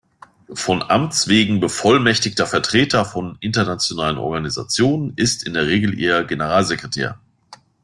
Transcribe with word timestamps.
Von 0.55 0.81
Amts 0.81 1.27
wegen 1.27 1.59
bevollmächtigter 1.59 2.47
Vertreter 2.47 3.05
von 3.05 3.37
internationalen 3.39 4.17
Organisationen 4.17 5.13
ist 5.15 5.43
in 5.45 5.53
der 5.53 5.67
Regel 5.67 5.93
ihr 5.95 6.23
Generalsekretär. 6.23 7.19